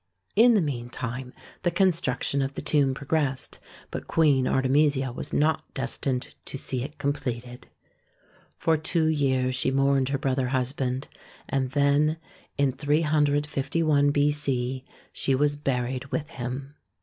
[0.35, 1.31] In the meantime
[1.61, 3.59] the construction of the tomb progressed,
[3.91, 7.67] but Queen Artemisia was not destined to see it completed.
[8.57, 10.09] For two years she mourned 136
[10.75, 12.17] THE SEYEN WONDERS her brother husband, and then,
[12.57, 16.77] in 351 B.C., she was buried with him.